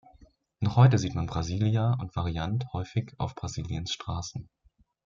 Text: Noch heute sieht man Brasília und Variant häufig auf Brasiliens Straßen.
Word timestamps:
Noch 0.61 0.77
heute 0.77 0.97
sieht 0.97 1.13
man 1.13 1.27
Brasília 1.27 1.95
und 2.01 2.15
Variant 2.15 2.65
häufig 2.73 3.13
auf 3.19 3.35
Brasiliens 3.35 3.93
Straßen. 3.93 4.49